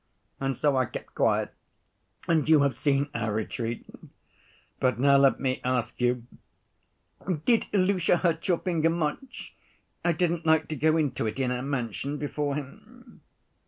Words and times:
And 0.39 0.57
so 0.57 0.75
I 0.77 0.87
kept 0.87 1.13
quiet, 1.13 1.53
and 2.27 2.49
you 2.49 2.61
have 2.61 2.75
seen 2.75 3.11
our 3.13 3.31
retreat. 3.31 3.85
But 4.79 4.99
now 4.99 5.17
let 5.17 5.39
me 5.39 5.61
ask 5.63 6.01
you: 6.01 6.25
did 7.45 7.67
Ilusha 7.71 8.17
hurt 8.17 8.47
your 8.47 8.57
finger 8.57 8.89
much? 8.89 9.53
I 10.03 10.13
didn't 10.13 10.43
like 10.47 10.67
to 10.69 10.75
go 10.75 10.97
into 10.97 11.27
it 11.27 11.39
in 11.39 11.51
our 11.51 11.61
mansion 11.61 12.17
before 12.17 12.55
him." 12.55 13.21